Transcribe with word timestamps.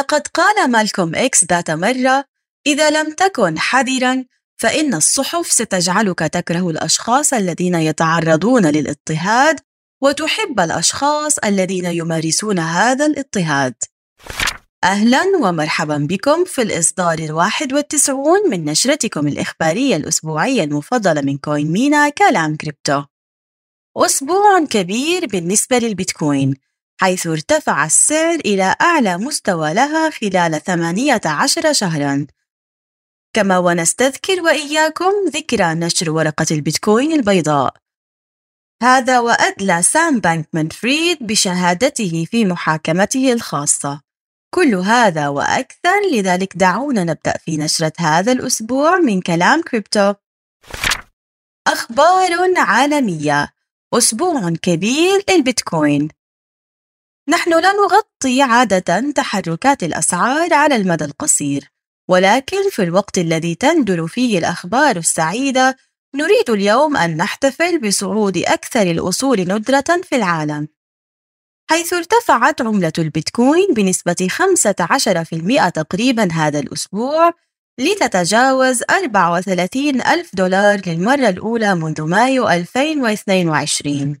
لقد 0.00 0.26
قال 0.26 0.70
مالكوم 0.70 1.14
إكس 1.14 1.44
ذات 1.44 1.70
مرة 1.70 2.24
إذا 2.66 2.90
لم 2.90 3.12
تكن 3.14 3.58
حذرا 3.58 4.24
فإن 4.56 4.94
الصحف 4.94 5.46
ستجعلك 5.46 6.18
تكره 6.18 6.70
الأشخاص 6.70 7.32
الذين 7.32 7.74
يتعرضون 7.74 8.66
للاضطهاد 8.66 9.60
وتحب 10.02 10.60
الأشخاص 10.60 11.38
الذين 11.38 11.84
يمارسون 11.84 12.58
هذا 12.58 13.06
الاضطهاد. 13.06 13.74
أهلا 14.84 15.22
ومرحبا 15.42 15.96
بكم 15.96 16.44
في 16.44 16.62
الإصدار 16.62 17.18
الواحد 17.18 17.72
والتسعون 17.72 18.50
من 18.50 18.64
نشرتكم 18.64 19.26
الإخبارية 19.28 19.96
الأسبوعية 19.96 20.64
المفضلة 20.64 21.20
من 21.20 21.38
CoinMENA 21.38 22.08
كلام 22.08 22.56
كريبتو. 22.56 23.02
أسبوع 23.96 24.64
كبير 24.70 25.26
بالنسبة 25.26 25.78
للبيتكوين. 25.78 26.54
حيث 27.00 27.26
ارتفع 27.26 27.84
السعر 27.84 28.34
إلى 28.34 28.74
أعلى 28.80 29.18
مستوى 29.18 29.74
لها 29.74 30.10
خلال 30.10 30.62
18 30.62 31.72
شهراً. 31.72 32.26
كما 33.32 33.58
ونستذكر 33.58 34.42
وإياكم 34.42 35.12
ذكرى 35.28 35.74
نشر 35.74 36.10
ورقة 36.10 36.46
البيتكوين 36.50 37.12
البيضاء. 37.12 37.74
هذا 38.82 39.20
وأدلى 39.20 39.82
سام 39.82 40.20
بانكمان 40.20 40.68
فريد 40.68 41.18
بشهادته 41.20 42.26
في 42.30 42.44
محاكمته 42.44 43.32
الخاصة. 43.32 44.00
كل 44.54 44.74
هذا 44.74 45.28
وأكثر 45.28 46.00
لذلك 46.12 46.56
دعونا 46.56 47.04
نبدأ 47.04 47.34
في 47.44 47.56
نشرة 47.56 47.92
هذا 47.98 48.32
الأسبوع 48.32 48.98
من 48.98 49.20
كلام 49.20 49.62
كريبتو. 49.62 50.14
أخبار 51.66 52.30
عالمية. 52.56 53.48
أسبوع 53.94 54.50
كبير 54.50 55.24
للبيتكوين. 55.30 56.19
نحن 57.28 57.50
لا 57.50 57.72
نغطي 57.72 58.42
عادة 58.42 59.12
تحركات 59.12 59.82
الأسعار 59.82 60.54
على 60.54 60.76
المدى 60.76 61.04
القصير 61.04 61.72
ولكن 62.08 62.70
في 62.70 62.82
الوقت 62.82 63.18
الذي 63.18 63.54
تندر 63.54 64.06
فيه 64.06 64.38
الأخبار 64.38 64.96
السعيدة 64.96 65.76
نريد 66.14 66.50
اليوم 66.50 66.96
أن 66.96 67.16
نحتفل 67.16 67.80
بصعود 67.80 68.36
أكثر 68.36 68.82
الأصول 68.82 69.40
ندرة 69.40 70.00
في 70.02 70.16
العالم. 70.16 70.68
حيث 71.70 71.92
ارتفعت 71.92 72.60
عملة 72.60 72.92
البيتكوين 72.98 73.74
بنسبة 73.74 74.28
15% 74.30 75.70
تقريبا 75.70 76.32
هذا 76.32 76.58
الأسبوع 76.58 77.32
لتتجاوز 77.80 78.82
34 78.90 80.00
ألف 80.00 80.30
دولار 80.34 80.80
للمرة 80.86 81.28
الأولى 81.28 81.74
منذ 81.74 82.02
مايو 82.02 82.48
2022 82.48 84.20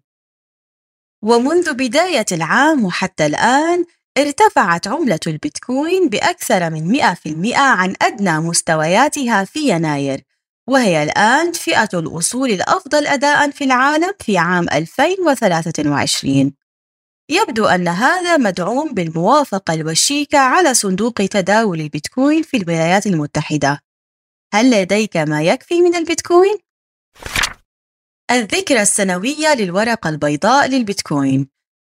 ومنذ 1.22 1.72
بداية 1.72 2.26
العام 2.32 2.84
وحتى 2.84 3.26
الآن 3.26 3.84
ارتفعت 4.18 4.86
عملة 4.86 5.20
البيتكوين 5.26 6.08
بأكثر 6.08 6.70
من 6.70 6.88
100% 6.92 7.56
عن 7.56 7.94
أدنى 8.02 8.40
مستوياتها 8.40 9.44
في 9.44 9.68
يناير. 9.68 10.20
وهي 10.68 11.02
الآن 11.02 11.52
فئة 11.52 11.88
الأصول 11.94 12.50
الأفضل 12.50 13.06
أداءً 13.06 13.50
في 13.50 13.64
العالم 13.64 14.12
في 14.20 14.38
عام 14.38 14.68
2023 14.68 16.52
يبدو 17.30 17.66
أن 17.66 17.88
هذا 17.88 18.36
مدعوم 18.36 18.94
بالموافقة 18.94 19.74
الوشيكة 19.74 20.38
على 20.38 20.74
صندوق 20.74 21.12
تداول 21.12 21.80
البيتكوين 21.80 22.42
في 22.42 22.56
الولايات 22.56 23.06
المتحدة. 23.06 23.80
هل 24.54 24.70
لديك 24.70 25.16
ما 25.16 25.42
يكفي 25.42 25.82
من 25.82 25.94
البيتكوين؟ 25.94 26.69
الذكرى 28.30 28.82
السنوية 28.82 29.54
للورقة 29.54 30.10
البيضاء 30.10 30.68
للبيتكوين. 30.68 31.48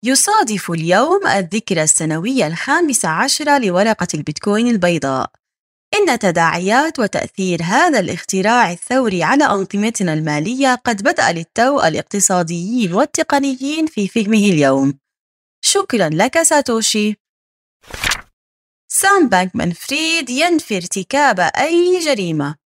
يصادف 0.04 0.70
اليوم 0.70 1.26
الذكرى 1.26 1.82
السنوية 1.82 2.46
الخامسة 2.46 3.08
عشرة 3.08 3.58
لورقة 3.58 4.06
البيتكوين 4.14 4.68
البيضاء. 4.68 5.30
إن 5.94 6.18
تداعيات 6.18 6.98
وتأثير 6.98 7.62
هذا 7.62 8.00
الاختراع 8.00 8.72
الثوري 8.72 9.22
على 9.22 9.44
أنظمتنا 9.44 10.12
المالية 10.12 10.74
قد 10.74 11.02
بدأ 11.02 11.32
للتو 11.32 11.80
الاقتصاديين 11.80 12.92
والتقنيين 12.92 13.86
في 13.86 14.08
فهمه 14.08 14.38
اليوم. 14.38 14.98
شكرا 15.64 16.08
لك 16.12 16.42
ساتوشي. 16.42 17.16
سام 18.88 19.28
بانكمان 19.28 19.72
فريد 19.72 20.30
ينفي 20.30 20.76
ارتكاب 20.76 21.40
أي 21.40 21.98
جريمة. 21.98 22.63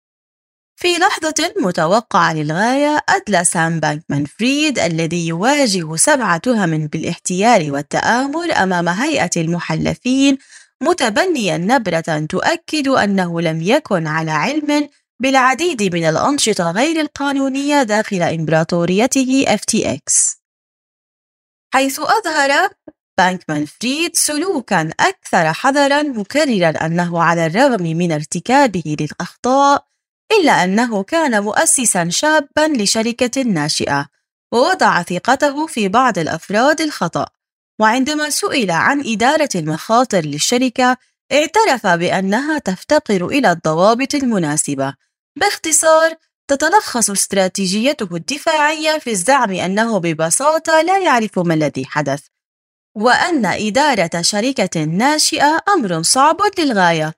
في 0.85 0.99
لحظة 0.99 1.53
متوقعة 1.57 2.35
للغاية 2.35 2.99
أدلى 3.09 3.45
سام 3.45 3.81
بانكمان 3.81 4.25
فريد 4.25 4.79
الذي 4.79 5.29
يواجه 5.29 5.97
سبع 5.97 6.37
تهم 6.37 6.87
بالاحتيال 6.87 7.73
والتآمر 7.73 8.53
أمام 8.53 8.89
هيئة 8.89 9.31
المحلفين 9.37 10.39
متبنيا 10.83 11.57
نبرة 11.57 12.27
تؤكد 12.29 12.89
أنه 12.89 13.41
لم 13.41 13.63
يكن 13.63 14.07
على 14.07 14.31
علم 14.31 14.89
بالعديد 15.21 15.95
من 15.95 16.05
الأنشطة 16.05 16.71
غير 16.71 17.01
القانونية 17.01 17.83
داخل 17.83 18.23
إمبراطوريته 18.23 19.45
FTX 19.57 20.37
حيث 21.75 22.01
أظهر 22.01 22.69
بانكمان 23.19 23.67
فريد 23.67 24.17
سلوكا 24.17 24.91
أكثر 25.01 25.53
حذرا 25.53 26.03
مكررا 26.03 26.87
أنه 26.87 27.23
على 27.23 27.47
الرغم 27.47 27.83
من 27.83 28.13
ارتكابه 28.13 28.97
للأخطاء 29.01 29.94
إلا 30.41 30.65
أنه 30.65 31.03
كان 31.03 31.43
مؤسسا 31.43 32.09
شابا 32.11 32.69
لشركة 32.69 33.43
ناشئة 33.43 34.07
ووضع 34.53 35.03
ثقته 35.03 35.67
في 35.67 35.89
بعض 35.89 36.19
الأفراد 36.19 36.81
الخطأ. 36.81 37.27
وعندما 37.81 38.31
سئل 38.31 38.71
عن 38.71 39.01
إدارة 39.07 39.49
المخاطر 39.55 40.21
للشركة 40.21 40.97
اعترف 41.33 41.87
بأنها 41.87 42.59
تفتقر 42.59 43.27
إلى 43.27 43.53
الضوابط 43.53 44.15
المناسبة. 44.15 44.95
باختصار 45.41 46.15
تتلخص 46.49 47.11
استراتيجيته 47.11 48.17
الدفاعية 48.17 48.99
في 48.99 49.11
الزعم 49.11 49.51
أنه 49.51 49.99
ببساطة 49.99 50.83
لا 50.83 50.99
يعرف 50.99 51.39
ما 51.39 51.55
الذي 51.55 51.87
حدث 51.87 52.21
وأن 52.97 53.47
إدارة 53.47 54.23
شركة 54.23 54.85
ناشئة 54.85 55.61
أمر 55.69 56.03
صعب 56.03 56.37
للغاية. 56.59 57.15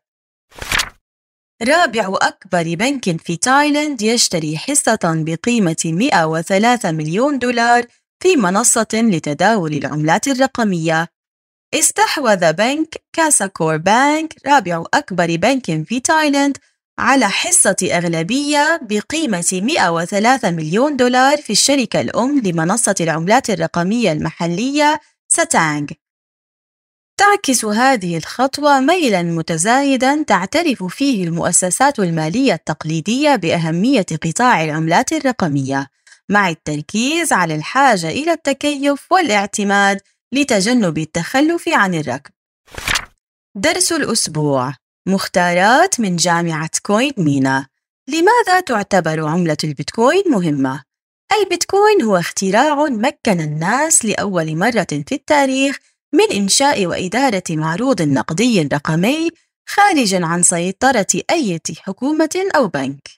رابع 1.62 2.14
أكبر 2.22 2.74
بنك 2.74 3.20
في 3.20 3.36
تايلاند 3.36 4.02
يشتري 4.02 4.58
حصة 4.58 4.98
بقيمة 5.04 5.76
103 5.84 6.92
مليون 6.92 7.38
دولار 7.38 7.86
في 8.22 8.36
منصة 8.36 8.86
لتداول 8.94 9.74
العملات 9.74 10.28
الرقمية. 10.28 11.08
استحوذ 11.74 12.52
بنك 12.52 13.04
Kasikornbank 13.12 14.34
رابع 14.46 14.84
أكبر 14.94 15.36
بنك 15.36 15.86
في 15.86 16.00
تايلاند 16.00 16.58
على 16.98 17.28
حصة 17.28 17.76
أغلبية 17.82 18.80
بقيمة 18.82 19.60
103 19.62 20.50
مليون 20.50 20.96
دولار 20.96 21.36
في 21.36 21.50
الشركة 21.50 22.00
الأم 22.00 22.38
لمنصة 22.44 22.94
العملات 23.00 23.50
الرقمية 23.50 24.12
المحلية 24.12 25.00
ساتانغ 25.28 25.86
تعكس 27.16 27.64
هذه 27.64 28.16
الخطوة 28.16 28.80
ميلاً 28.80 29.22
متزايداً 29.22 30.22
تعترف 30.22 30.84
فيه 30.84 31.24
المؤسسات 31.24 31.98
المالية 31.98 32.54
التقليدية 32.54 33.36
بأهمية 33.36 34.06
قطاع 34.24 34.64
العملات 34.64 35.12
الرقمية، 35.12 35.86
مع 36.28 36.48
التركيز 36.48 37.32
على 37.32 37.54
الحاجة 37.54 38.08
إلى 38.08 38.32
التكيف 38.32 39.12
والاعتماد 39.12 40.00
لتجنب 40.32 40.98
التخلف 40.98 41.68
عن 41.68 41.94
الركب. 41.94 42.30
درس 43.54 43.92
الأسبوع 43.92 44.74
مختارات 45.08 46.00
من 46.00 46.16
جامعة 46.16 46.70
كوين 46.82 47.12
مينا 47.16 47.66
لماذا 48.08 48.60
تعتبر 48.60 49.26
عملة 49.26 49.56
البيتكوين 49.64 50.22
مهمة؟ 50.30 50.82
البيتكوين 51.40 52.02
هو 52.02 52.16
اختراع 52.16 52.84
مكن 52.84 53.40
الناس 53.40 54.04
لأول 54.04 54.56
مرة 54.56 54.86
في 54.90 55.12
التاريخ 55.14 55.78
من 56.16 56.36
إنشاء 56.36 56.86
وإدارة 56.86 57.42
معروض 57.50 58.02
نقدي 58.02 58.62
رقمي 58.62 59.30
خارجا 59.68 60.26
عن 60.26 60.42
سيطرة 60.42 61.06
أي 61.30 61.60
حكومة 61.78 62.48
أو 62.56 62.68
بنك. 62.68 63.08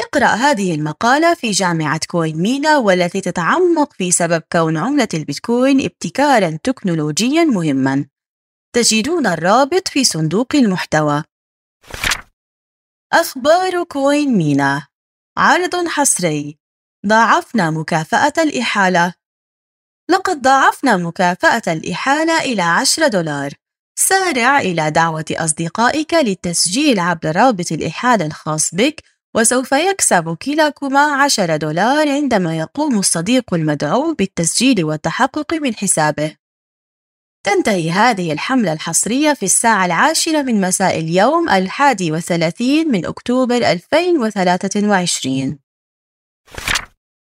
اقرأ 0.00 0.26
هذه 0.26 0.74
المقالة 0.74 1.34
في 1.34 1.50
جامعة 1.50 2.00
كوين 2.10 2.36
مينا 2.36 2.78
والتي 2.78 3.20
تتعمق 3.20 3.92
في 3.92 4.10
سبب 4.10 4.42
كون 4.52 4.76
عملة 4.76 5.08
البيتكوين 5.14 5.80
ابتكارا 5.84 6.58
تكنولوجيا 6.62 7.44
مهما. 7.44 8.06
تجدون 8.74 9.26
الرابط 9.26 9.88
في 9.88 10.04
صندوق 10.04 10.56
المحتوى. 10.56 11.24
أخبار 13.12 13.84
كوين 13.84 14.36
مينا 14.36 14.86
عرض 15.36 15.86
حصري 15.86 16.58
ضاعفنا 17.06 17.70
مكافأة 17.70 18.32
الإحالة 18.38 19.14
لقد 20.12 20.42
ضاعفنا 20.42 20.96
مكافأة 20.96 21.62
الإحالة 21.66 22.38
إلى 22.38 22.62
10 22.62 23.08
دولار. 23.08 23.52
سارع 23.98 24.60
إلى 24.60 24.90
دعوة 24.90 25.24
أصدقائك 25.30 26.14
للتسجيل 26.14 27.00
عبر 27.00 27.36
رابط 27.36 27.72
الإحالة 27.72 28.26
الخاص 28.26 28.74
بك 28.74 29.02
وسوف 29.36 29.72
يكسب 29.72 30.36
كلاكما 30.36 31.22
10 31.22 31.56
دولار 31.56 32.08
عندما 32.08 32.58
يقوم 32.58 32.98
الصديق 32.98 33.54
المدعو 33.54 34.14
بالتسجيل 34.14 34.84
والتحقق 34.84 35.54
من 35.54 35.74
حسابه. 35.74 36.36
تنتهي 37.46 37.90
هذه 37.90 38.32
الحملة 38.32 38.72
الحصرية 38.72 39.32
في 39.32 39.42
الساعة 39.42 39.86
العاشرة 39.86 40.42
من 40.42 40.60
مساء 40.60 40.98
اليوم 40.98 41.50
الحادي 41.50 42.12
والثلاثين 42.12 42.88
من 42.88 43.06
أكتوبر 43.06 43.56
2023 43.56 45.58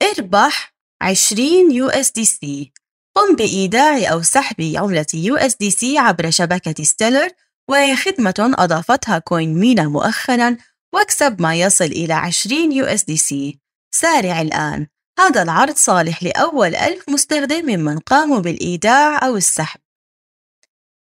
اربح 0.03 0.74
20 1.01 1.89
USDC 1.89 2.71
قم 3.15 3.35
بإيداع 3.35 4.11
أو 4.11 4.21
سحب 4.21 4.73
عملة 4.75 5.05
USDC 5.15 5.83
عبر 5.83 6.29
شبكة 6.29 6.83
Stellar 6.83 7.29
وهي 7.69 7.95
خدمة 7.95 8.53
أضافتها 8.57 9.19
CoinMENA 9.19 9.83
مؤخرا 9.87 10.57
واكسب 10.93 11.41
ما 11.41 11.55
يصل 11.55 11.85
إلى 11.85 12.13
20 12.13 12.85
USDC 12.85 13.57
سارع 13.95 14.41
الآن. 14.41 14.87
هذا 15.19 15.43
العرض 15.43 15.75
صالح 15.75 16.23
لأول 16.23 16.75
ألف 16.75 17.09
مستخدم 17.09 17.65
ممن 17.65 17.99
قاموا 17.99 18.39
بالإيداع 18.39 19.27
أو 19.27 19.37
السحب. 19.37 19.79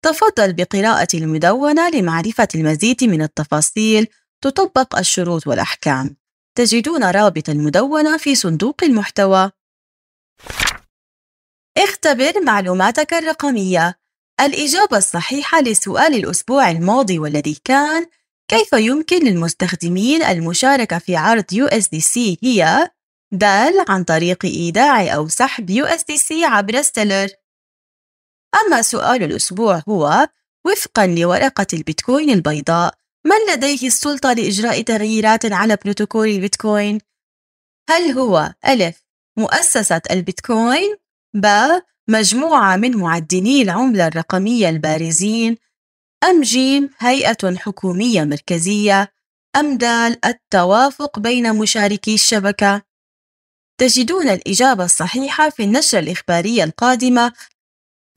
تفضل 0.05 0.53
بقراءة 0.53 1.09
المدونة 1.15 1.91
لمعرفة 1.91 2.49
المزيد 2.55 3.05
من 3.05 3.23
التفاصيل 3.23 4.07
تطبق 4.45 4.99
الشروط 4.99 5.47
والأحكام. 5.47 6.17
تجدون 6.59 7.05
رابط 7.05 7.49
المدونة 7.49 8.17
في 8.17 8.35
صندوق 8.35 8.85
المحتوى. 8.85 9.51
اختبر 11.85 12.41
معلوماتك 12.41 13.15
الرقمية 13.15 13.99
الإجابة 14.41 14.97
الصحيحة 14.97 15.61
لسؤال 15.61 16.15
الأسبوع 16.15 16.71
الماضي 16.71 17.19
والذي 17.19 17.61
كان 17.65 18.07
كيف 18.49 18.73
يمكن 18.73 19.25
للمستخدمين 19.25 20.23
المشاركة 20.23 20.99
في 20.99 21.17
عرض 21.17 21.45
USDC 21.45 22.19
هي 22.43 22.91
دال 23.33 23.85
عن 23.89 24.05
طريق 24.05 24.45
إيداع 24.45 25.15
أو 25.15 25.29
سحب 25.29 25.71
USDC 25.71 26.33
عبر 26.33 26.83
ستيلر 26.83 27.29
أما 28.55 28.83
سؤال 28.83 29.23
الأسبوع 29.23 29.83
هو 29.89 30.29
وفقا 30.67 31.07
لورقة 31.07 31.67
البيتكوين 31.73 32.31
البيضاء 32.31 32.95
من 33.27 33.55
لديه 33.55 33.87
السلطة 33.87 34.33
لإجراء 34.33 34.83
تغييرات 34.83 35.53
على 35.53 35.79
بروتوكول 35.85 36.29
البيتكوين؟ 36.29 36.99
هل 37.91 38.11
هو 38.11 38.55
ألف 38.69 39.05
مؤسسة 39.39 40.01
البيتكوين 40.11 41.02
ب 41.35 41.47
مجموعة 42.09 42.77
من 42.77 42.97
معدني 42.97 43.63
العملة 43.63 44.07
الرقمية 44.07 44.69
البارزين. 44.69 45.57
أم 46.25 46.41
جيم 46.41 46.91
هيئة 46.99 47.57
حكومية 47.57 48.25
مركزية. 48.25 49.13
أم 49.57 49.77
دال 49.79 50.19
التوافق 50.25 51.19
بين 51.19 51.57
مشاركي 51.57 52.15
الشبكة. 52.15 52.83
تجدون 53.81 54.29
الإجابة 54.29 54.85
الصحيحة 54.85 55.51
في 55.51 55.65
النشرة 55.65 55.99
الإخبارية 55.99 56.65
القادمة 56.65 57.33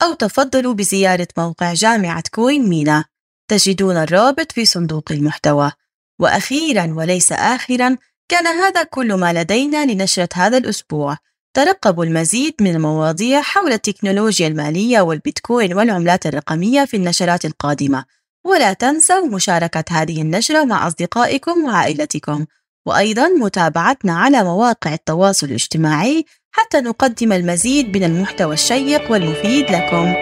أو 0.02 0.14
تفضلوا 0.14 0.74
بزيارة 0.74 1.28
موقع 1.38 1.72
جامعة 1.72 2.22
كوين 2.34 2.68
مينا. 2.68 3.04
تجدون 3.50 3.96
الرابط 3.96 4.52
في 4.52 4.64
صندوق 4.64 5.12
المحتوى. 5.12 5.72
وأخيرا 6.20 6.94
وليس 6.94 7.32
آخرا 7.32 7.96
كان 8.28 8.46
هذا 8.46 8.82
كل 8.82 9.14
ما 9.14 9.32
لدينا 9.32 9.84
لنشرة 9.86 10.28
هذا 10.34 10.58
الأسبوع. 10.58 11.16
ترقبوا 11.56 12.04
المزيد 12.04 12.54
من 12.60 12.74
المواضيع 12.74 13.40
حول 13.40 13.72
التكنولوجيا 13.72 14.48
المالية 14.48 15.00
والبيتكوين 15.00 15.74
والعملات 15.74 16.26
الرقمية 16.26 16.84
في 16.84 16.96
النشرات 16.96 17.44
القادمة. 17.44 18.04
ولا 18.44 18.72
تنسوا 18.72 19.26
مشاركة 19.26 19.84
هذه 19.90 20.22
النشرة 20.22 20.64
مع 20.64 20.86
أصدقائكم 20.86 21.64
وعائلتكم. 21.64 22.46
وأيضا 22.86 23.28
متابعتنا 23.28 24.18
على 24.18 24.44
مواقع 24.44 24.94
التواصل 24.94 25.46
الاجتماعي 25.46 26.24
حتى 26.50 26.80
نقدم 26.80 27.32
المزيد 27.32 27.96
من 27.96 28.04
المحتوى 28.04 28.54
الشيق 28.54 29.12
والمفيد 29.12 29.70
لكم. 29.70 30.14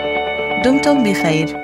دمتم 0.65 1.03
بخير. 1.03 1.64